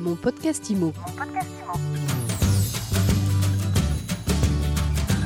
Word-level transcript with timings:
Mon 0.00 0.16
podcast 0.16 0.70
IMO. 0.70 0.94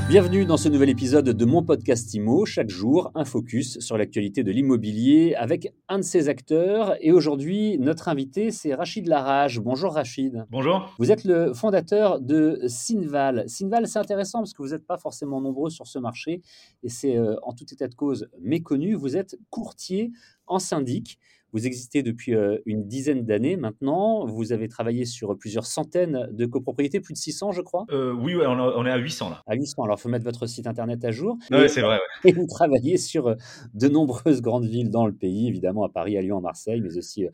Bienvenue 0.08 0.44
dans 0.46 0.56
ce 0.56 0.68
nouvel 0.68 0.88
épisode 0.90 1.28
de 1.28 1.44
mon 1.44 1.62
podcast 1.62 2.12
IMO. 2.12 2.44
Chaque 2.44 2.70
jour, 2.70 3.12
un 3.14 3.24
focus 3.24 3.78
sur 3.78 3.96
l'actualité 3.96 4.42
de 4.42 4.50
l'immobilier 4.50 5.36
avec 5.36 5.72
un 5.88 5.98
de 5.98 6.02
ses 6.02 6.28
acteurs. 6.28 6.96
Et 7.00 7.12
aujourd'hui, 7.12 7.78
notre 7.78 8.08
invité, 8.08 8.50
c'est 8.50 8.74
Rachid 8.74 9.06
Larage. 9.06 9.60
Bonjour 9.60 9.94
Rachid. 9.94 10.44
Bonjour. 10.50 10.92
Vous 10.98 11.12
êtes 11.12 11.22
le 11.22 11.54
fondateur 11.54 12.20
de 12.20 12.60
Sinval. 12.66 13.48
Sinval, 13.48 13.86
c'est 13.86 14.00
intéressant 14.00 14.40
parce 14.40 14.54
que 14.54 14.62
vous 14.62 14.70
n'êtes 14.70 14.86
pas 14.86 14.98
forcément 14.98 15.40
nombreux 15.40 15.70
sur 15.70 15.86
ce 15.86 16.00
marché 16.00 16.42
et 16.82 16.88
c'est 16.88 17.16
euh, 17.16 17.36
en 17.44 17.52
tout 17.52 17.66
état 17.72 17.86
de 17.86 17.94
cause 17.94 18.28
méconnu. 18.40 18.94
Vous 18.94 19.16
êtes 19.16 19.38
courtier 19.50 20.10
en 20.48 20.58
syndic. 20.58 21.20
Vous 21.54 21.66
existez 21.66 22.02
depuis 22.02 22.34
euh, 22.34 22.58
une 22.66 22.86
dizaine 22.86 23.24
d'années 23.24 23.56
maintenant. 23.56 24.26
Vous 24.26 24.52
avez 24.52 24.68
travaillé 24.68 25.06
sur 25.06 25.34
plusieurs 25.38 25.64
centaines 25.64 26.28
de 26.32 26.44
copropriétés, 26.46 27.00
plus 27.00 27.14
de 27.14 27.18
600, 27.18 27.52
je 27.52 27.62
crois. 27.62 27.86
Euh, 27.90 28.12
oui, 28.12 28.34
ouais, 28.34 28.44
on, 28.46 28.58
a- 28.58 28.74
on 28.76 28.84
est 28.84 28.90
à 28.90 28.96
800 28.98 29.30
là. 29.30 29.42
À 29.46 29.54
800. 29.54 29.84
Alors, 29.84 29.96
il 29.98 30.02
faut 30.02 30.08
mettre 30.10 30.24
votre 30.26 30.46
site 30.46 30.66
internet 30.66 31.02
à 31.04 31.10
jour. 31.12 31.38
Et- 31.52 31.68
c'est 31.68 31.80
vrai. 31.80 31.94
ouais. 32.24 32.30
et 32.30 32.32
vous 32.32 32.46
travaillez 32.46 32.98
sur 32.98 33.28
euh, 33.28 33.34
de 33.72 33.88
nombreuses 33.88 34.42
grandes 34.42 34.66
villes 34.66 34.90
dans 34.90 35.06
le 35.06 35.14
pays, 35.14 35.48
évidemment 35.48 35.84
à 35.84 35.88
Paris, 35.88 36.18
à 36.18 36.20
Lyon, 36.20 36.38
à 36.38 36.40
Marseille, 36.42 36.80
mais 36.82 36.96
aussi 36.98 37.26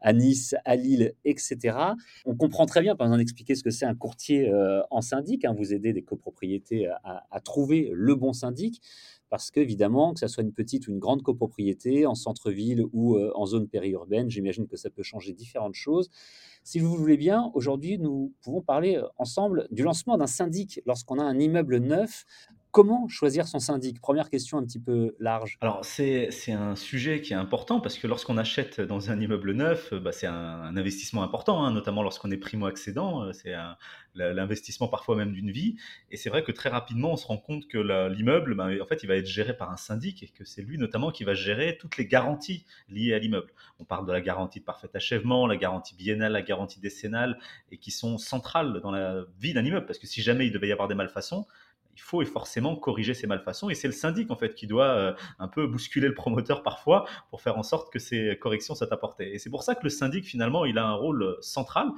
à 0.00 0.12
Nice, 0.12 0.54
à 0.64 0.74
Lille, 0.76 1.12
etc. 1.24 1.76
On 2.24 2.34
comprend 2.34 2.66
très 2.66 2.80
bien, 2.80 2.96
par 2.96 3.06
exemple, 3.06 3.20
d'expliquer 3.20 3.54
ce 3.54 3.62
que 3.62 3.70
c'est 3.70 3.86
un 3.86 3.94
courtier 3.94 4.50
en 4.90 5.00
syndic. 5.00 5.44
hein. 5.44 5.54
vous 5.56 5.72
aidez 5.74 5.92
des 5.92 6.02
copropriétés 6.02 6.88
à 7.30 7.40
trouver 7.40 7.90
le 7.92 8.14
bon 8.14 8.32
syndic. 8.32 8.80
Parce 9.28 9.50
qu'évidemment, 9.50 10.14
que 10.14 10.20
ce 10.20 10.28
soit 10.28 10.42
une 10.42 10.52
petite 10.52 10.86
ou 10.86 10.92
une 10.92 10.98
grande 10.98 11.22
copropriété, 11.22 12.06
en 12.06 12.14
centre-ville 12.14 12.84
ou 12.92 13.16
euh, 13.16 13.32
en 13.34 13.46
zone 13.46 13.68
périurbaine, 13.68 14.30
j'imagine 14.30 14.66
que 14.66 14.76
ça 14.76 14.90
peut 14.90 15.02
changer 15.02 15.32
différentes 15.32 15.74
choses. 15.74 16.10
Si 16.62 16.78
vous 16.78 16.94
voulez 16.96 17.16
bien, 17.16 17.50
aujourd'hui, 17.54 17.98
nous 17.98 18.32
pouvons 18.42 18.62
parler 18.62 18.96
euh, 18.96 19.06
ensemble 19.18 19.68
du 19.70 19.82
lancement 19.82 20.16
d'un 20.16 20.26
syndic 20.26 20.80
lorsqu'on 20.86 21.18
a 21.18 21.24
un 21.24 21.38
immeuble 21.38 21.78
neuf. 21.78 22.24
Comment 22.76 23.08
choisir 23.08 23.48
son 23.48 23.58
syndic? 23.58 24.02
Première 24.02 24.28
question 24.28 24.58
un 24.58 24.62
petit 24.62 24.78
peu 24.78 25.16
large. 25.18 25.56
Alors, 25.62 25.82
c'est 25.82 26.28
un 26.52 26.76
sujet 26.76 27.22
qui 27.22 27.32
est 27.32 27.36
important 27.36 27.80
parce 27.80 27.96
que 27.96 28.06
lorsqu'on 28.06 28.36
achète 28.36 28.82
dans 28.82 29.10
un 29.10 29.18
immeuble 29.18 29.52
neuf, 29.52 29.94
euh, 29.94 29.98
bah, 29.98 30.12
c'est 30.12 30.26
un, 30.26 30.76
investissement 30.76 31.22
important, 31.22 31.64
hein, 31.64 31.70
notamment 31.70 32.02
lorsqu'on 32.02 32.30
est 32.30 32.36
primo-accédant. 32.36 33.22
euh, 33.22 33.32
C'est 33.32 33.54
l'investissement 34.14 34.88
parfois 34.88 35.16
même 35.16 35.32
d'une 35.32 35.50
vie. 35.50 35.76
Et 36.10 36.18
c'est 36.18 36.28
vrai 36.28 36.44
que 36.44 36.52
très 36.52 36.68
rapidement, 36.68 37.12
on 37.12 37.16
se 37.16 37.26
rend 37.26 37.38
compte 37.38 37.66
que 37.66 37.78
l'immeuble, 38.08 38.54
bah, 38.54 38.68
en 38.78 38.84
fait, 38.84 39.02
il 39.02 39.06
va 39.06 39.16
être 39.16 39.26
géré 39.26 39.56
par 39.56 39.70
un 39.72 39.78
syndic 39.78 40.22
et 40.22 40.28
que 40.28 40.44
c'est 40.44 40.60
lui 40.60 40.76
notamment 40.76 41.10
qui 41.10 41.24
va 41.24 41.32
gérer 41.32 41.78
toutes 41.80 41.96
les 41.96 42.06
garanties 42.06 42.66
liées 42.90 43.14
à 43.14 43.18
l'immeuble. 43.18 43.54
On 43.80 43.84
parle 43.84 44.06
de 44.06 44.12
la 44.12 44.20
garantie 44.20 44.60
de 44.60 44.66
parfait 44.66 44.90
achèvement, 44.92 45.46
la 45.46 45.56
garantie 45.56 45.94
biennale, 45.94 46.32
la 46.32 46.42
garantie 46.42 46.80
décennale, 46.80 47.38
et 47.72 47.78
qui 47.78 47.90
sont 47.90 48.18
centrales 48.18 48.82
dans 48.82 48.90
la 48.90 49.24
vie 49.40 49.54
d'un 49.54 49.64
immeuble. 49.64 49.86
Parce 49.86 49.98
que 49.98 50.06
si 50.06 50.20
jamais 50.20 50.46
il 50.46 50.52
devait 50.52 50.68
y 50.68 50.72
avoir 50.72 50.88
des 50.88 50.94
malfaçons, 50.94 51.46
il 51.96 52.02
faut 52.02 52.22
forcément 52.26 52.76
corriger 52.76 53.14
ces 53.14 53.26
malfaçons 53.26 53.70
et 53.70 53.74
c'est 53.74 53.88
le 53.88 53.94
syndic 53.94 54.30
en 54.30 54.36
fait 54.36 54.54
qui 54.54 54.66
doit 54.66 54.88
euh, 54.88 55.14
un 55.38 55.48
peu 55.48 55.66
bousculer 55.66 56.08
le 56.08 56.14
promoteur 56.14 56.62
parfois 56.62 57.06
pour 57.30 57.40
faire 57.40 57.56
en 57.56 57.62
sorte 57.62 57.90
que 57.90 57.98
ces 57.98 58.38
corrections 58.38 58.74
soient 58.74 58.92
apportées. 58.92 59.34
Et 59.34 59.38
c'est 59.38 59.48
pour 59.48 59.62
ça 59.62 59.74
que 59.74 59.82
le 59.82 59.88
syndic 59.88 60.24
finalement 60.24 60.66
il 60.66 60.76
a 60.76 60.86
un 60.86 60.94
rôle 60.94 61.22
euh, 61.22 61.36
central. 61.40 61.88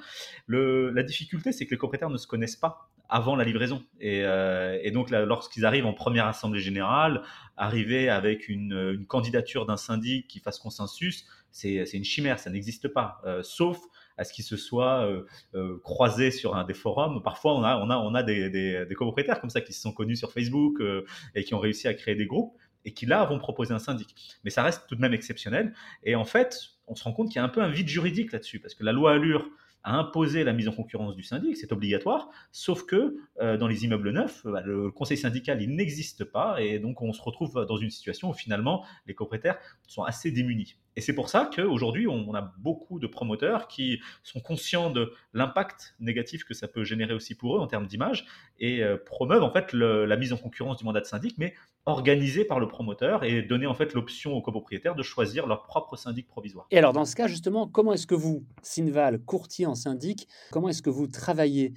La 0.47 1.03
difficulté 1.03 1.51
c'est 1.51 1.67
que 1.67 1.73
les 1.73 1.77
propriétaires 1.77 2.11
ne 2.11 2.17
se 2.17 2.29
connaissent 2.29 2.57
pas 2.57 2.91
avant 3.09 3.35
la 3.37 3.45
livraison 3.45 3.83
et, 4.01 4.23
euh, 4.25 4.79
donc 4.93 5.11
lorsqu'ils 5.11 5.65
arrivent 5.65 5.87
en 5.87 5.95
première 5.95 6.27
assemblée 6.27 6.61
générale, 6.61 7.23
arriver 7.57 8.09
avec 8.09 8.49
une, 8.49 9.05
candidature 9.09 9.67
d'un 9.67 9.79
syndic 9.79 10.29
qui 10.29 10.41
fasse 10.41 10.59
consensus, 10.59 11.27
c'est 11.51 11.83
une 11.95 12.05
chimère, 12.05 12.39
ça 12.39 12.51
n'existe 12.51 12.89
pas, 12.89 13.23
sauf 13.43 13.79
à 14.19 14.25
ce 14.25 14.33
qu'ils 14.33 14.45
se 14.45 14.57
soient 14.57 15.07
euh, 15.07 15.25
euh, 15.55 15.79
croisés 15.83 16.31
sur 16.31 16.57
un 16.57 16.65
des 16.65 16.75
forums. 16.75 17.23
Parfois, 17.23 17.55
on 17.55 17.63
a, 17.63 18.23
des, 18.23 18.87
copropriétaires 18.97 19.41
comme 19.41 19.51
ça 19.51 19.61
qui 19.61 19.73
se 19.73 19.81
sont 19.81 19.93
connus 19.93 20.17
sur 20.17 20.33
Facebook 20.33 20.81
euh, 20.81 21.07
et 21.35 21.45
qui 21.45 21.55
ont 21.55 21.61
réussi 21.61 21.89
à 21.89 21.95
créer 21.95 22.17
des 22.17 22.27
groupes 22.27 22.53
et 22.85 22.93
qui 22.93 23.07
là 23.07 23.25
vont 23.25 23.39
proposer 23.39 23.73
un 23.73 23.79
syndic. 23.79 24.15
Mais 24.45 24.51
ça 24.51 24.63
reste 24.63 24.85
tout 24.89 24.97
de 24.97 25.01
même 25.01 25.15
exceptionnel. 25.15 25.73
Et 26.03 26.17
en 26.17 26.25
fait, 26.25 26.59
on 26.87 26.95
se 26.95 27.05
rend 27.05 27.13
compte 27.13 27.29
qu'il 27.29 27.37
y 27.37 27.39
a 27.39 27.45
un 27.45 27.49
peu 27.49 27.63
un 27.63 27.71
vide 27.71 27.89
juridique 27.89 28.33
là-dessus 28.33 28.61
parce 28.61 28.75
que 28.75 28.85
la 28.85 28.93
loi 28.93 29.13
Allure 29.13 29.49
a 29.85 29.95
imposé 29.95 30.43
la 30.43 30.53
mise 30.53 30.69
en 30.69 30.73
concurrence 30.73 31.15
du 31.15 31.23
syndic, 31.23 31.57
c'est 31.57 31.71
obligatoire, 31.73 32.29
sauf 32.51 32.85
que 32.85 33.17
dans 33.41 33.69
les 33.69 33.85
immeubles 33.85 34.11
neufs, 34.11 34.43
bah, 34.45 34.61
le 34.65 34.91
conseil 34.91 35.17
syndical, 35.17 35.63
il 35.63 35.71
n'existe 35.77 36.25
pas, 36.25 36.61
et 36.61 36.81
donc 36.81 37.01
on 37.01 37.13
se 37.13 37.23
retrouve 37.23 37.65
dans 37.65 37.77
une 37.77 37.89
situation 37.89 38.29
où 38.29 38.33
finalement 38.33 38.85
les 39.07 39.15
copropriétaires 39.15 39.59
sont 39.87 40.03
assez 40.03 40.33
démunis. 40.33 40.77
Et 40.99 41.01
c'est 41.01 41.13
pour 41.13 41.29
ça 41.29 41.49
qu'aujourd'hui, 41.55 42.09
on 42.09 42.35
a 42.35 42.53
beaucoup 42.59 42.99
de 42.99 43.07
promoteurs 43.07 43.69
qui 43.69 44.01
sont 44.25 44.41
conscients 44.41 44.91
de 44.91 45.13
l'impact 45.33 45.95
négatif 46.01 46.43
que 46.43 46.55
ça 46.55 46.67
peut 46.67 46.83
générer 46.83 47.15
aussi 47.15 47.37
pour 47.37 47.57
eux 47.57 47.61
en 47.61 47.69
termes 47.69 47.87
d'image 47.87 48.27
et 48.59 48.83
euh, 48.83 48.97
promeuvent 48.97 49.45
en 49.45 49.53
fait 49.53 49.73
la 49.75 50.17
mise 50.17 50.33
en 50.33 50.39
concurrence 50.39 50.79
du 50.79 50.85
mandat 50.85 50.99
de 50.99 51.07
syndic, 51.07 51.39
mais 51.39 51.55
organisée 51.87 52.45
par 52.45 52.59
le 52.59 52.67
promoteur 52.67 53.23
et 53.23 53.43
donner 53.43 53.69
en 53.69 53.75
fait 53.75 53.95
l'option 53.95 54.33
aux 54.33 54.43
copropriétaires 54.43 54.97
de 54.97 55.05
choisir 55.05 55.47
leur 55.47 55.63
propre 55.63 55.95
syndic 55.95 56.27
provisoire. 56.27 56.67
Et 56.73 56.79
alors, 56.79 56.93
dans 56.93 57.05
ce 57.05 57.15
cas, 57.15 57.29
justement, 57.29 57.69
comment 57.69 57.93
est-ce 57.93 58.09
que 58.09 58.17
vous, 58.17 58.45
Sinval, 58.63 59.21
courtier 59.21 59.67
en 59.67 59.77
syndic, 59.77 60.27
comment 60.51 60.69
est-ce 60.69 60.83
que 60.83 60.91
vous 60.91 61.07
travaillez? 61.07 61.75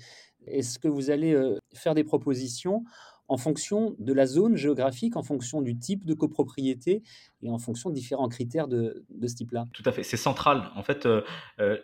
Est-ce 0.47 0.79
que 0.79 0.87
vous 0.87 1.11
allez 1.11 1.35
euh, 1.35 1.59
faire 1.75 1.93
des 1.93 2.03
propositions 2.03 2.85
en 3.31 3.37
fonction 3.37 3.95
de 3.97 4.11
la 4.11 4.25
zone 4.25 4.57
géographique, 4.57 5.15
en 5.15 5.23
fonction 5.23 5.61
du 5.61 5.77
type 5.77 6.03
de 6.03 6.13
copropriété 6.13 7.01
et 7.41 7.49
en 7.49 7.59
fonction 7.59 7.89
de 7.89 7.95
différents 7.95 8.27
critères 8.27 8.67
de, 8.67 9.05
ce 9.25 9.35
type-là 9.35 9.67
Tout 9.71 9.83
à 9.85 9.93
fait, 9.93 10.03
c'est 10.03 10.17
central. 10.17 10.69
En 10.75 10.83
fait, 10.83 11.05
euh, 11.05 11.21
euh, 11.59 11.77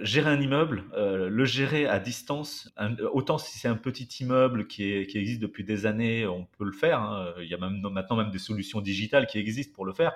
gérer 0.00 0.30
un 0.30 0.40
immeuble, 0.40 0.84
euh, 0.96 1.28
le 1.28 1.44
gérer 1.44 1.86
à 1.86 2.00
distance, 2.00 2.72
autant 3.12 3.36
si 3.36 3.58
c'est 3.58 3.68
un 3.68 3.76
petit 3.76 4.08
immeuble 4.22 4.66
qui 4.66 4.94
existe 4.94 5.42
depuis 5.42 5.62
des 5.62 5.84
années, 5.84 6.26
on 6.26 6.46
peut 6.56 6.64
le 6.64 6.72
faire. 6.72 7.02
hein. 7.02 7.34
Il 7.42 7.48
y 7.50 7.54
a 7.54 7.58
même, 7.58 7.82
maintenant 7.82 8.16
même 8.16 8.30
des 8.30 8.38
solutions 8.38 8.80
digitales 8.80 9.26
qui 9.26 9.36
existent 9.36 9.74
pour 9.74 9.84
le 9.84 9.92
faire. 9.92 10.14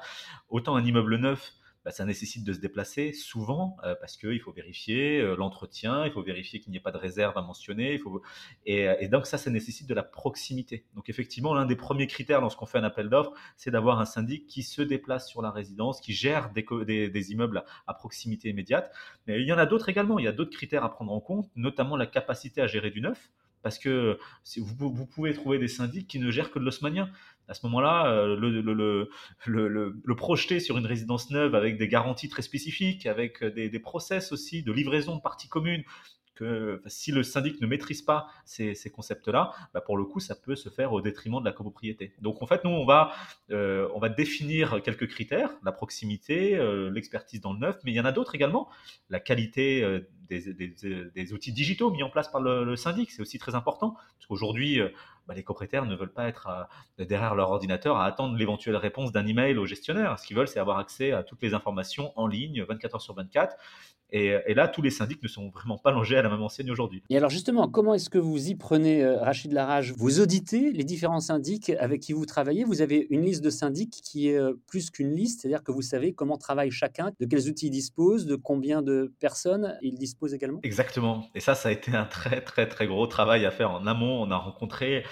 Autant 0.49 0.75
un 0.75 0.85
immeuble 0.87 1.17
neuf, 1.17 1.53
bah, 1.89 1.93
ça 1.93 2.05
nécessite 2.05 2.45
de 2.45 2.53
se 2.53 2.59
déplacer 2.59 3.15
souvent 3.15 3.79
euh, 3.83 3.95
parce 3.99 4.19
qu'il 4.19 4.39
faut 4.41 4.53
vérifier 4.53 5.23
euh, 5.23 5.37
l'entretien, 5.37 6.05
il 6.05 6.13
faut 6.13 6.23
vérifier 6.23 6.61
qu'il 6.61 6.71
n'y 6.71 6.77
ait 6.77 6.81
pas 6.81 6.91
de 6.93 6.99
réserve 6.99 7.39
à 7.39 7.41
mentionner. 7.41 7.99
Euh, 8.69 8.95
et 9.01 9.09
donc 9.09 9.27
ça, 9.27 9.39
ça 9.39 9.51
nécessite 9.51 9.87
de 9.89 9.95
la 9.95 10.03
proximité. 10.03 10.85
Donc 10.95 11.09
effectivement, 11.09 11.55
l'un 11.55 11.65
des 11.65 11.77
premiers 11.77 12.07
critères 12.07 12.43
lorsqu'on 12.43 12.67
fait 12.67 12.77
un 12.77 12.85
appel 12.85 13.09
d'offres, 13.09 13.33
c'est 13.57 13.71
d'avoir 13.71 14.01
un 14.01 14.05
syndic 14.05 14.47
qui 14.47 14.63
se 14.63 14.83
déplace 14.83 15.31
sur 15.31 15.41
la 15.41 15.51
résidence, 15.51 16.03
qui 16.03 16.13
gère 16.13 16.51
des, 16.53 17.11
des- 17.11 17.33
immeubles 17.33 17.65
à 17.87 17.95
proximité 17.95 18.51
immédiate. 18.51 18.93
Mais 19.27 19.41
il 19.41 19.47
y 19.47 19.53
en 19.55 19.59
a 19.59 19.65
d'autres 19.65 19.89
également. 19.89 20.19
Il 20.19 20.27
y 20.27 20.29
a 20.29 20.33
d'autres 20.33 20.55
critères 20.55 20.85
à 20.85 20.91
prendre 20.91 21.13
en 21.13 21.21
compte, 21.21 21.49
notamment 21.57 21.97
la 21.97 22.07
capacité 22.07 22.61
à 22.61 22.67
gérer 22.67 22.91
du 22.91 23.01
neuf. 23.01 23.31
Parce 23.69 23.79
que 23.79 24.19
si 24.45 24.61
vous, 24.61 24.91
vous 24.91 25.05
pouvez 25.05 25.35
trouver 25.35 25.59
des 25.59 25.69
syndics 25.69 26.09
qui 26.09 26.19
ne 26.19 26.31
gèrent 26.31 26.51
que 26.51 26.59
de 26.59 26.65
l'osmanien. 26.65 27.11
À 27.49 27.55
ce 27.55 27.67
moment-là, 27.67 28.11
euh, 28.11 28.35
le, 28.35 30.15
projeter 30.17 30.59
sur 30.59 30.79
une 30.79 30.87
résidence 30.87 31.31
neuve 31.31 31.55
avec 31.55 31.77
des 31.77 31.87
garanties 31.87 32.31
très 32.31 32.41
spécifiques, 32.41 33.05
avec 33.05 33.45
des, 33.45 33.69
des 33.69 33.79
process 33.79 34.33
aussi 34.33 34.63
de 34.63 34.73
livraison 34.73 35.17
de 35.17 35.21
parties 35.21 35.49
communes, 35.49 35.85
que 36.39 36.81
si 36.87 37.11
le 37.11 37.25
syndic 37.25 37.61
ne 37.61 37.67
maîtrise 37.67 38.01
pas 38.01 38.29
ces, 38.45 38.75
concepts-là, 38.95 39.51
bah, 39.75 39.81
pour 39.81 39.97
le 39.97 40.05
coup, 40.05 40.21
ça 40.21 40.37
peut 40.37 40.55
se 40.55 40.69
faire 40.69 40.93
au 40.93 41.01
détriment 41.01 41.41
de 41.41 41.45
la 41.45 41.53
copropriété. 41.53 42.15
Donc 42.21 42.43
en 42.43 42.47
fait, 42.47 42.63
nous, 42.65 42.71
on 42.71 42.87
va, 42.87 43.13
euh, 43.51 43.89
on 43.93 43.99
va 43.99 44.09
définir 44.09 44.81
quelques 44.83 45.09
critères, 45.09 45.51
la 45.65 45.73
proximité, 45.73 46.57
euh, 46.57 46.91
l'expertise 46.91 47.41
dans 47.41 47.53
le 47.53 47.59
neuf, 47.59 47.79
mais 47.85 47.91
il 47.91 47.97
y 47.97 48.01
en 48.01 48.05
a 48.05 48.13
d'autres 48.13 48.37
également, 48.37 48.69
la 49.11 49.19
qualité 49.19 49.83
euh, 49.83 50.01
des, 50.29 50.53
des- 50.55 51.33
outils 51.33 51.53
digitaux 51.53 51.91
mis 51.91 52.03
en 52.03 52.11
place 52.11 52.29
par 52.31 52.41
le, 52.41 52.65
le 52.65 52.77
syndic, 52.77 53.11
c'est 53.11 53.23
aussi 53.23 53.39
très 53.39 53.55
important, 53.55 53.93
parce 53.93 54.27
qu'aujourd'hui, 54.29 54.81
euh, 54.81 54.89
bah, 55.29 55.35
les 55.35 55.43
copropriétaires 55.43 55.85
ne 55.85 55.95
veulent 55.95 56.13
pas 56.13 56.27
être 56.27 56.47
à- 56.49 56.69
derrière 56.99 57.35
leur 57.35 57.51
ordinateur 57.51 57.97
à 57.99 58.07
attendre 58.07 58.37
l'éventuelle 58.37 58.77
réponse 58.77 59.13
d'un 59.13 59.27
email 59.27 59.57
au 59.59 59.67
gestionnaire. 59.67 60.19
Ce 60.19 60.27
qu'ils 60.27 60.37
veulent, 60.37 60.49
c'est 60.49 60.59
avoir 60.61 60.79
accès 60.79 61.13
à 61.13 61.23
toutes 61.23 61.43
les 61.43 61.55
informations 61.55 62.13
en 62.17 62.27
ligne, 62.27 62.65
24 62.69 62.95
heures 62.97 63.03
sur 63.03 63.15
24. 63.15 63.57
Et, 64.11 64.35
et 64.47 64.55
là, 64.55 64.69
tous 64.69 64.81
les 64.81 64.89
syndics 64.91 65.23
ne 65.23 65.29
sont 65.29 65.51
vraiment 65.51 65.77
pas 65.77 65.91
logés 65.91 66.17
à 66.17 66.23
la 66.23 66.31
même 66.31 66.41
enseigne 66.43 66.71
aujourd'hui. 66.71 67.03
Et 67.11 67.19
alors 67.19 67.29
justement, 67.29 67.69
comment 67.69 67.93
est-ce 67.93 68.09
que 68.09 68.17
vous 68.17 68.49
y 68.49 68.55
prenez, 68.55 69.05
euh, 69.05 69.19
Rachid 69.19 69.53
Larage? 69.53 69.93
Vous 69.99 70.21
auditez 70.21 70.73
les 70.73 70.85
différents 70.85 71.21
syndics 71.21 71.69
avec 71.79 72.01
qui 72.01 72.15
vous 72.15 72.25
travaillez? 72.25 72.65
Vous 72.65 72.81
avez 72.81 73.07
une 73.11 73.23
liste 73.23 73.45
de 73.45 73.51
syndics 73.51 73.91
qui 74.03 74.31
est 74.31 74.39
euh, 74.39 74.55
plus 74.67 74.91
qu'une 74.91 75.15
liste, 75.15 75.43
c'est-à-dire 75.43 75.63
que 75.63 75.73
vous 75.73 75.83
savez 75.83 76.15
comment 76.15 76.39
travaille 76.39 76.71
chacun, 76.71 77.11
de 77.21 77.27
quels 77.27 77.49
outils 77.51 77.67
ils 77.67 77.71
disposent, 77.71 78.25
de 78.25 78.35
combien 78.37 78.81
de 78.81 79.13
personnes 79.21 79.77
ils 79.83 79.99
disposent 79.99 80.33
également? 80.33 80.61
Exactement. 80.63 81.27
Et 81.35 81.41
ça, 81.41 81.55
ça 81.55 81.69
a 81.69 81.73
été 81.73 81.95
un 81.95 82.07
très, 82.07 82.41
très, 82.41 82.67
très 82.67 82.87
gros 82.87 83.07
travail 83.09 83.45
à 83.45 83.51
faire 83.51 83.73
en 83.73 83.87
amont. 83.87 84.23
On 84.23 84.31
a 84.31 84.39
rencontré 84.39 85.05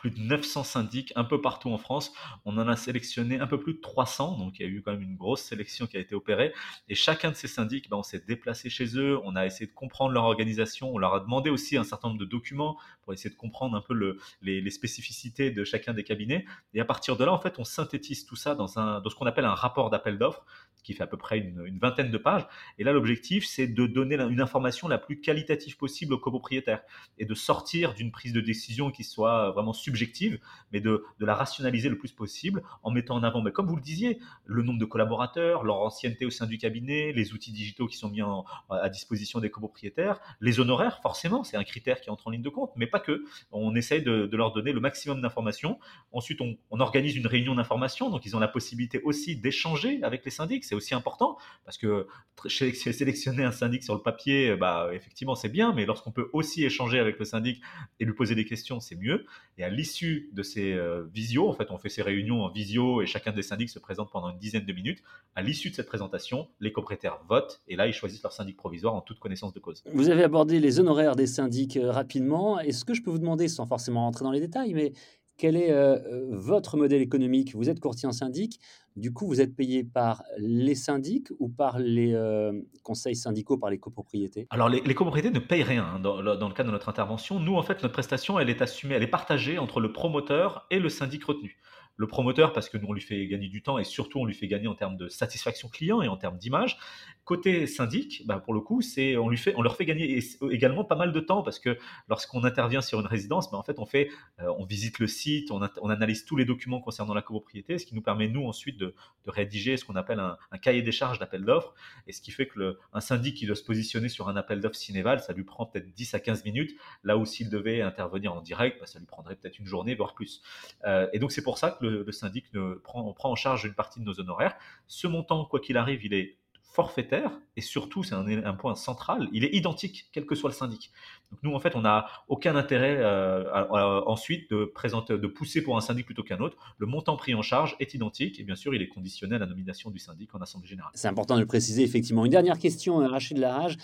plus 0.00 0.10
de 0.10 0.18
900 0.18 0.64
syndics 0.64 1.12
un 1.14 1.24
peu 1.24 1.42
partout 1.42 1.70
en 1.70 1.76
France. 1.76 2.10
On 2.46 2.56
en 2.56 2.66
a 2.68 2.76
sélectionné 2.76 3.38
un 3.38 3.46
peu 3.46 3.60
plus 3.60 3.74
de 3.74 3.80
300. 3.80 4.38
Donc, 4.38 4.58
il 4.58 4.62
y 4.62 4.64
a 4.64 4.68
eu 4.68 4.80
quand 4.80 4.92
même 4.92 5.02
une 5.02 5.16
grosse 5.16 5.42
sélection 5.42 5.86
qui 5.86 5.98
a 5.98 6.00
été 6.00 6.14
opérée. 6.14 6.54
Et 6.88 6.94
chacun 6.94 7.30
de 7.30 7.36
ces 7.36 7.48
syndics, 7.48 7.90
ben, 7.90 7.98
on 7.98 8.02
s'est 8.02 8.24
déplacé 8.26 8.70
chez 8.70 8.96
eux. 8.96 9.18
On 9.24 9.36
a 9.36 9.44
essayé 9.44 9.66
de 9.66 9.74
comprendre 9.74 10.12
leur 10.12 10.24
organisation. 10.24 10.90
On 10.90 10.96
leur 10.96 11.12
a 11.12 11.20
demandé 11.20 11.50
aussi 11.50 11.76
un 11.76 11.84
certain 11.84 12.08
nombre 12.08 12.20
de 12.20 12.24
documents 12.24 12.78
pour 13.02 13.12
essayer 13.12 13.28
de 13.28 13.36
comprendre 13.36 13.76
un 13.76 13.82
peu 13.82 13.92
le, 13.92 14.18
les, 14.40 14.70
spécificités 14.70 15.50
de 15.50 15.64
chacun 15.64 15.92
des 15.92 16.04
cabinets. 16.04 16.46
Et 16.72 16.80
à 16.80 16.86
partir 16.86 17.18
de 17.18 17.24
là, 17.24 17.32
en 17.34 17.38
fait, 17.38 17.58
on 17.58 17.64
synthétise 17.64 18.24
tout 18.24 18.36
ça 18.36 18.54
dans, 18.54 18.78
un, 18.78 19.02
dans 19.02 19.10
ce 19.10 19.14
qu'on 19.14 19.26
appelle 19.26 19.44
un 19.44 19.54
rapport 19.54 19.90
d'appel 19.90 20.16
d'offres 20.16 20.46
qui 20.82 20.94
fait 20.94 21.02
à 21.02 21.06
peu 21.06 21.16
près 21.16 21.38
une, 21.38 21.78
vingtaine 21.78 22.10
de 22.10 22.18
pages. 22.18 22.46
Et 22.78 22.84
là, 22.84 22.92
l'objectif, 22.92 23.46
c'est 23.46 23.66
de 23.66 23.86
donner 23.86 24.16
une 24.16 24.40
information 24.40 24.88
la 24.88 24.98
plus 24.98 25.20
qualitative 25.20 25.76
possible 25.76 26.14
aux 26.14 26.18
copropriétaires 26.18 26.82
et 27.18 27.24
de 27.24 27.34
sortir 27.34 27.94
d'une 27.94 28.10
prise 28.10 28.32
de 28.32 28.40
décision 28.40 28.90
qui 28.90 29.04
soit 29.04 29.50
vraiment 29.50 29.72
subjective, 29.90 30.38
mais 30.72 30.80
de, 30.80 31.04
la 31.18 31.34
rationaliser 31.34 31.88
le 31.88 31.98
plus 31.98 32.12
possible 32.12 32.62
en 32.82 32.90
mettant 32.90 33.16
en 33.16 33.22
avant, 33.22 33.42
mais 33.42 33.52
comme 33.52 33.66
vous 33.66 33.76
le 33.76 33.82
disiez, 33.82 34.18
le 34.46 34.62
nombre 34.62 34.78
de 34.78 34.84
collaborateurs, 34.84 35.64
leur 35.64 35.80
ancienneté 35.80 36.24
au 36.24 36.30
sein 36.30 36.46
du 36.46 36.58
cabinet, 36.58 37.12
les 37.12 37.32
outils 37.32 37.52
digitaux 37.52 37.86
qui 37.86 37.96
sont 37.96 38.08
mis 38.08 38.22
à 38.70 38.88
disposition 38.88 39.40
des 39.40 39.50
copropriétaires, 39.50 40.20
les 40.40 40.60
honoraires, 40.60 41.00
forcément, 41.02 41.44
c'est 41.44 41.56
un 41.56 41.64
critère 41.64 42.00
qui 42.00 42.10
entre 42.10 42.28
en 42.28 42.30
ligne 42.30 42.42
de 42.42 42.48
compte, 42.48 42.72
mais 42.76 42.86
pas 42.86 43.00
que. 43.00 43.24
On 43.52 43.74
essaye 43.74 44.02
de, 44.02 44.28
leur 44.32 44.52
donner 44.52 44.72
le 44.72 44.80
maximum 44.80 45.20
d'informations. 45.20 45.78
Ensuite, 46.12 46.40
on, 46.40 46.56
on 46.70 46.80
organise 46.80 47.16
une 47.16 47.26
réunion 47.26 47.54
d'information, 47.54 48.10
donc 48.10 48.24
ils 48.24 48.36
ont 48.36 48.38
la 48.38 48.48
possibilité 48.48 49.00
aussi 49.02 49.36
d'échanger 49.36 50.02
avec 50.02 50.24
les 50.24 50.30
syndics 50.30 50.64
c'est 50.64 50.74
aussi 50.74 50.94
important 50.94 51.36
parce 51.64 51.78
que 51.78 52.06
sélectionner 52.48 53.44
un 53.44 53.52
syndic 53.52 53.82
sur 53.82 53.94
le 53.94 54.02
papier, 54.02 54.56
bah, 54.56 54.90
effectivement, 54.92 55.34
c'est 55.34 55.48
bien, 55.48 55.72
mais 55.72 55.84
lorsqu'on 55.84 56.10
peut 56.10 56.30
aussi 56.32 56.64
échanger 56.64 56.98
avec 56.98 57.18
le 57.18 57.24
syndic 57.24 57.60
et 57.98 58.04
lui 58.04 58.14
poser 58.14 58.34
des 58.34 58.44
questions, 58.44 58.80
c'est 58.80 58.96
mieux. 58.96 59.26
Et 59.58 59.64
à 59.64 59.68
l'issue 59.80 60.28
de 60.34 60.42
ces 60.42 60.74
euh, 60.74 61.04
visios, 61.12 61.48
en 61.48 61.54
fait, 61.54 61.70
on 61.70 61.78
fait 61.78 61.88
ces 61.88 62.02
réunions 62.02 62.42
en 62.42 62.50
visio 62.50 63.00
et 63.00 63.06
chacun 63.06 63.32
des 63.32 63.40
syndics 63.40 63.70
se 63.70 63.78
présente 63.78 64.10
pendant 64.10 64.28
une 64.30 64.38
dizaine 64.38 64.66
de 64.66 64.72
minutes. 64.74 65.02
À 65.34 65.40
l'issue 65.40 65.70
de 65.70 65.74
cette 65.74 65.86
présentation, 65.86 66.48
les 66.60 66.70
copropriétaires 66.70 67.18
votent 67.28 67.62
et 67.66 67.76
là, 67.76 67.86
ils 67.86 67.94
choisissent 67.94 68.22
leur 68.22 68.32
syndic 68.32 68.58
provisoire 68.58 68.94
en 68.94 69.00
toute 69.00 69.18
connaissance 69.18 69.54
de 69.54 69.60
cause. 69.60 69.82
Vous 69.94 70.10
avez 70.10 70.22
abordé 70.22 70.60
les 70.60 70.80
honoraires 70.80 71.16
des 71.16 71.26
syndics 71.26 71.78
euh, 71.78 71.90
rapidement. 71.90 72.60
Est-ce 72.60 72.84
que 72.84 72.92
je 72.92 73.02
peux 73.02 73.10
vous 73.10 73.18
demander, 73.18 73.48
sans 73.48 73.66
forcément 73.66 74.02
rentrer 74.02 74.24
dans 74.24 74.32
les 74.32 74.40
détails, 74.40 74.74
mais 74.74 74.92
quel 75.40 75.56
est 75.56 75.72
euh, 75.72 75.96
euh, 75.96 76.26
votre 76.32 76.76
modèle 76.76 77.00
économique? 77.00 77.54
Vous 77.54 77.70
êtes 77.70 77.80
courtier 77.80 78.06
en 78.06 78.12
syndic, 78.12 78.60
du 78.94 79.10
coup, 79.10 79.26
vous 79.26 79.40
êtes 79.40 79.56
payé 79.56 79.84
par 79.84 80.22
les 80.36 80.74
syndics 80.74 81.28
ou 81.38 81.48
par 81.48 81.78
les 81.78 82.12
euh, 82.12 82.52
conseils 82.82 83.16
syndicaux, 83.16 83.56
par 83.56 83.70
les 83.70 83.78
copropriétés? 83.78 84.46
Alors, 84.50 84.68
les, 84.68 84.82
copropriétés 84.94 85.30
ne 85.30 85.38
payent 85.38 85.62
rien 85.62 85.84
hein, 85.94 85.98
dans, 85.98 86.22
dans, 86.22 86.48
le 86.48 86.54
cadre 86.54 86.68
de 86.68 86.72
notre 86.72 86.90
intervention. 86.90 87.40
Nous, 87.40 87.56
en 87.56 87.62
fait, 87.62 87.82
notre 87.82 87.94
prestation, 87.94 88.38
elle 88.38 88.50
est 88.50 88.60
assumée, 88.60 88.96
elle 88.96 89.02
est 89.02 89.06
partagée 89.06 89.56
entre 89.56 89.80
le 89.80 89.92
promoteur 89.92 90.66
et 90.70 90.78
le 90.78 90.90
syndic 90.90 91.24
retenu 91.24 91.56
le 92.00 92.06
promoteur 92.06 92.54
parce 92.54 92.70
que 92.70 92.78
nous 92.78 92.86
on 92.88 92.94
lui 92.94 93.02
fait 93.02 93.26
gagner 93.26 93.48
du 93.48 93.62
temps 93.62 93.78
et 93.78 93.84
surtout 93.84 94.20
on 94.20 94.24
lui 94.24 94.32
fait 94.32 94.48
gagner 94.48 94.68
en 94.68 94.74
termes 94.74 94.96
de 94.96 95.10
satisfaction 95.10 95.68
client 95.68 96.00
et 96.00 96.08
en 96.08 96.16
termes 96.16 96.38
d'image. 96.38 96.78
Côté 97.26 97.66
syndic, 97.66 98.22
bah 98.26 98.38
pour 98.38 98.54
le 98.54 98.60
coup, 98.60 98.80
c'est 98.80 99.18
on 99.18 99.30
on 99.54 99.62
leur 99.62 99.76
fait 99.76 99.84
gagner 99.84 100.18
également 100.50 100.82
pas 100.82 100.96
mal 100.96 101.12
de 101.12 101.20
temps 101.20 101.42
parce 101.42 101.58
que 101.58 101.76
lorsqu'on 102.08 102.42
intervient 102.44 102.80
sur 102.80 103.00
une 103.00 103.06
résidence, 103.06 103.50
bah 103.50 103.58
en 103.58 103.62
fait 103.62 103.78
on 103.78 103.84
fait 103.84 104.08
euh, 104.40 104.50
on 104.58 104.64
visite 104.64 104.98
le 104.98 105.06
site, 105.06 105.50
on, 105.50 105.60
analyse 105.90 106.24
tous 106.24 106.36
les 106.36 106.46
documents 106.46 106.80
concernant 106.80 107.12
la 107.12 107.20
copropriété, 107.20 107.76
ce 107.76 107.84
qui 107.84 107.94
nous 107.94 108.00
permet 108.00 108.28
nous 108.28 108.46
ensuite 108.46 108.78
de, 108.78 108.94
rédiger 109.26 109.76
ce 109.76 109.84
qu'on 109.84 109.94
appelle 109.94 110.20
un, 110.20 110.38
un, 110.50 110.58
cahier 110.58 110.82
des 110.82 110.92
charges 110.92 111.18
d'appel 111.18 111.44
d'offres 111.44 111.74
et 112.06 112.12
ce 112.12 112.22
qui 112.22 112.30
fait 112.30 112.46
que 112.46 112.58
le, 112.58 112.78
un 112.94 113.00
syndic 113.00 113.36
qui 113.36 113.46
doit 113.46 113.54
se 113.54 113.62
positionner 113.62 114.08
sur 114.08 114.28
un 114.28 114.36
appel 114.36 114.60
d'offres 114.60 114.74
Cinéval, 114.74 115.20
ça 115.20 115.34
lui 115.34 115.44
prend 115.44 115.66
peut-être 115.66 115.92
10 115.92 116.14
à 116.14 116.20
15 116.20 116.44
minutes, 116.44 116.74
là 117.04 117.18
où 117.18 117.26
s'il 117.26 117.50
devait 117.50 117.82
intervenir 117.82 118.32
en 118.32 118.40
direct, 118.40 118.78
bah, 118.80 118.86
ça 118.86 118.98
lui 118.98 119.06
prendrait 119.06 119.36
peut-être 119.36 119.58
une 119.58 119.66
journée 119.66 119.94
voire 119.94 120.14
plus. 120.14 120.42
Euh, 120.84 121.06
et 121.12 121.18
donc 121.18 121.30
c'est 121.30 121.42
pour 121.42 121.58
ça 121.58 121.70
que 121.70 121.84
le 121.84 121.89
le, 121.90 122.12
syndic 122.12 122.46
prend, 122.82 123.12
prend 123.12 123.30
en 123.30 123.36
charge 123.36 123.64
une 123.64 123.74
partie 123.74 124.00
de 124.00 124.04
nos 124.04 124.18
honoraires. 124.20 124.54
Ce 124.86 125.06
montant, 125.06 125.44
quoi 125.44 125.60
qu'il 125.60 125.76
arrive, 125.76 126.04
il 126.04 126.14
est 126.14 126.38
forfaitaire 126.70 127.32
et 127.56 127.60
surtout, 127.60 128.04
c'est 128.04 128.14
un, 128.14 128.54
point 128.54 128.76
central, 128.76 129.28
il 129.32 129.44
est 129.44 129.52
identique 129.54 130.08
quel 130.12 130.24
que 130.24 130.36
soit 130.36 130.50
le 130.50 130.54
syndic. 130.54 130.92
Donc 131.30 131.40
nous, 131.42 131.52
en 131.52 131.58
fait, 131.58 131.74
on 131.74 131.80
n'a 131.80 132.06
aucun 132.28 132.54
intérêt 132.54 132.96
euh, 132.98 134.02
ensuite 134.06 134.48
de 134.50 134.64
présenter, 134.64 135.18
de 135.18 135.26
pousser 135.26 135.62
pour 135.62 135.76
un 135.76 135.80
syndic 135.80 136.06
plutôt 136.06 136.22
qu'un 136.22 136.38
autre. 136.38 136.56
Le 136.78 136.86
montant 136.86 137.16
pris 137.16 137.34
en 137.34 137.42
charge 137.42 137.76
est 137.80 137.92
identique 137.94 138.38
et 138.38 138.44
bien 138.44 138.54
sûr, 138.54 138.72
il 138.72 138.82
est 138.82 138.88
conditionné 138.88 139.34
à 139.34 139.38
la 139.38 139.46
nomination 139.46 139.90
du 139.90 139.98
syndic 139.98 140.32
en 140.34 140.38
assemblée 140.38 140.68
générale. 140.68 140.92
C'est 140.94 141.08
important 141.08 141.34
de 141.34 141.40
le 141.40 141.46
préciser 141.46 141.82
effectivement. 141.82 142.24
Une 142.24 142.30
dernière 142.30 142.58
question, 142.58 143.02
euh, 143.02 143.08
Rachid 143.08 143.38
Larage. 143.38 143.76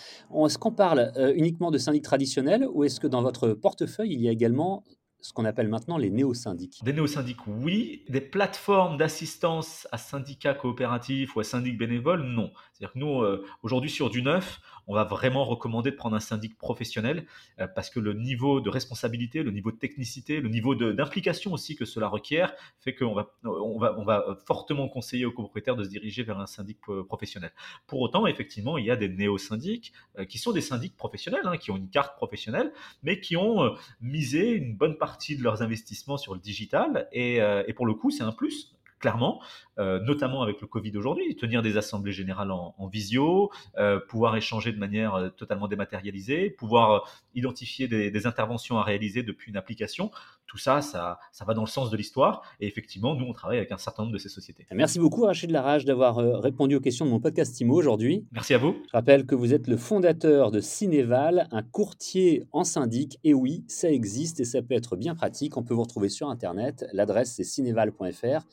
Est-ce 0.44 0.56
qu'on 0.56 0.72
parle 0.72 1.12
euh, 1.16 1.34
uniquement 1.34 1.72
de 1.72 1.78
syndic 1.78 2.04
traditionnels 2.04 2.66
ou 2.72 2.84
est-ce 2.84 3.00
que 3.00 3.08
dans 3.08 3.22
votre 3.22 3.48
portefeuille, 3.48 4.12
il 4.12 4.20
y 4.20 4.28
a 4.28 4.32
également 4.32 4.84
ce 5.20 5.32
qu'on 5.32 5.44
appelle 5.44 5.68
maintenant 5.68 5.98
les 5.98 6.10
néo-syndics 6.10 6.84
Des 6.84 6.92
néo-syndics, 6.92 7.46
oui. 7.46 8.04
Des 8.08 8.20
plateformes 8.20 8.96
d'assistance 8.96 9.88
à 9.90 9.98
syndicats 9.98 10.54
coopératifs 10.54 11.34
ou 11.34 11.40
à 11.40 11.44
syndics 11.44 11.76
bénévoles, 11.76 12.22
non. 12.22 12.52
C'est-à-dire 12.72 12.92
que 12.92 12.98
nous, 12.98 13.22
euh, 13.22 13.44
aujourd'hui, 13.62 13.90
sur 13.90 14.10
du 14.10 14.22
neuf, 14.22 14.60
on 14.86 14.94
va 14.94 15.04
vraiment 15.04 15.44
recommander 15.44 15.90
de 15.90 15.96
prendre 15.96 16.14
un 16.14 16.20
syndic 16.20 16.56
professionnel 16.58 17.26
euh, 17.58 17.66
parce 17.66 17.90
que 17.90 17.98
le 17.98 18.12
niveau 18.12 18.60
de 18.60 18.70
responsabilité, 18.70 19.42
le 19.42 19.50
niveau 19.50 19.72
de 19.72 19.78
technicité, 19.78 20.40
le 20.40 20.48
niveau 20.48 20.74
d'implication 20.74 21.52
aussi 21.52 21.74
que 21.74 21.84
cela 21.84 22.08
requiert 22.08 22.54
fait 22.78 22.94
qu'on 22.94 23.14
va, 23.14 23.34
on 23.44 23.78
va, 23.78 23.98
on 23.98 24.04
va 24.04 24.38
fortement 24.46 24.88
conseiller 24.88 25.24
aux 25.24 25.32
copropriétaires 25.32 25.76
de 25.76 25.82
se 25.84 25.88
diriger 25.88 26.22
vers 26.22 26.38
un 26.38 26.46
syndic 26.46 26.78
professionnel. 27.08 27.52
Pour 27.86 28.00
autant, 28.00 28.26
effectivement, 28.26 28.78
il 28.78 28.84
y 28.84 28.90
a 28.90 28.96
des 28.96 29.08
néo-syndics 29.08 29.92
euh, 30.18 30.24
qui 30.24 30.38
sont 30.38 30.52
des 30.52 30.60
syndics 30.60 30.96
professionnels, 30.96 31.42
hein, 31.44 31.56
qui 31.56 31.70
ont 31.70 31.76
une 31.76 31.90
carte 31.90 32.16
professionnelle, 32.16 32.72
mais 33.02 33.20
qui 33.20 33.36
ont 33.36 33.74
misé 34.00 34.50
une 34.50 34.76
bonne 34.76 34.96
partie 34.98 35.05
de 35.36 35.42
leurs 35.42 35.62
investissements 35.62 36.16
sur 36.16 36.34
le 36.34 36.40
digital. 36.40 37.08
Et, 37.12 37.36
et 37.36 37.72
pour 37.72 37.86
le 37.86 37.94
coup, 37.94 38.10
c'est 38.10 38.22
un 38.22 38.32
plus 38.32 38.76
clairement, 38.98 39.40
euh, 39.78 40.00
notamment 40.00 40.42
avec 40.42 40.60
le 40.60 40.66
Covid 40.66 40.96
aujourd'hui, 40.96 41.36
tenir 41.36 41.62
des 41.62 41.76
assemblées 41.76 42.12
générales 42.12 42.50
en, 42.50 42.86
visio, 42.86 43.50
euh, 43.78 44.00
pouvoir 44.00 44.36
échanger 44.36 44.72
de 44.72 44.78
manière 44.78 45.14
euh, 45.14 45.28
totalement 45.28 45.68
dématérialisée, 45.68 46.50
pouvoir 46.50 47.08
identifier 47.34 47.88
des, 47.88 48.26
interventions 48.26 48.78
à 48.78 48.82
réaliser 48.82 49.22
depuis 49.22 49.50
une 49.50 49.56
application. 49.56 50.10
Tout 50.46 50.58
ça, 50.58 50.80
ça, 50.80 51.18
ça 51.32 51.44
va 51.44 51.54
dans 51.54 51.62
le 51.62 51.68
sens 51.68 51.90
de 51.90 51.96
l'histoire. 51.96 52.42
Et 52.60 52.66
effectivement, 52.66 53.14
nous, 53.14 53.26
on 53.26 53.32
travaille 53.32 53.58
avec 53.58 53.72
un 53.72 53.78
certain 53.78 54.04
nombre 54.04 54.14
de 54.14 54.18
ces 54.18 54.28
sociétés. 54.28 54.66
Merci 54.72 54.98
beaucoup, 54.98 55.22
Rachid 55.22 55.50
Larage, 55.50 55.84
d'avoir 55.84 56.16
répondu 56.16 56.76
aux 56.76 56.80
questions 56.80 57.04
de 57.04 57.10
mon 57.10 57.20
podcast 57.20 57.60
IMO 57.60 57.74
aujourd'hui. 57.74 58.26
Merci 58.32 58.54
à 58.54 58.58
vous. 58.58 58.76
Je 58.86 58.92
rappelle 58.92 59.26
que 59.26 59.34
vous 59.34 59.54
êtes 59.54 59.66
le 59.66 59.76
fondateur 59.76 60.50
de 60.50 60.60
Cinéval, 60.60 61.48
un 61.50 61.62
courtier 61.62 62.44
en 62.52 62.64
syndic. 62.64 63.18
Et 63.24 63.34
oui, 63.34 63.64
ça 63.68 63.90
existe 63.90 64.40
et 64.40 64.44
ça 64.44 64.62
peut 64.62 64.74
être 64.74 64.96
bien 64.96 65.14
pratique. 65.14 65.56
On 65.56 65.62
peut 65.62 65.74
vous 65.74 65.82
retrouver 65.82 66.08
sur 66.08 66.28
Internet. 66.28 66.86
L'adresse, 66.92 67.34
c'est 67.34 67.44
cinéval.fr 67.44 68.46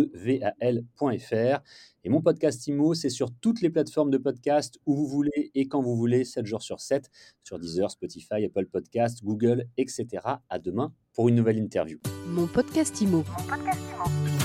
Et 2.05 2.09
mon 2.09 2.21
podcast 2.21 2.67
IMO, 2.67 2.93
c'est 2.93 3.09
sur 3.09 3.31
toutes 3.41 3.61
les 3.61 3.71
plateformes 3.71 4.11
de 4.11 4.19
podcast 4.19 4.79
où 4.85 4.95
vous 4.95 5.07
voulez 5.07 5.49
et 5.55 5.67
quand 5.67 5.81
vous 5.81 5.95
voulez, 5.95 6.23
7 6.23 6.45
jours 6.45 6.61
sur 6.61 6.79
7, 6.79 7.09
sur 7.43 7.57
Deezer, 7.57 7.89
Spotify, 7.89 8.45
Apple 8.45 8.67
Podcast, 8.67 9.23
Google, 9.23 9.65
etc. 9.75 10.21
À 10.47 10.59
demain 10.59 10.93
pour 11.13 11.29
une 11.29 11.35
nouvelle 11.35 11.57
interview. 11.57 11.97
Mon 12.27 12.45
podcast 12.45 13.01
IMO. 13.01 13.23
Mon 13.27 13.47
podcast 13.47 13.81
IMO. 13.81 14.44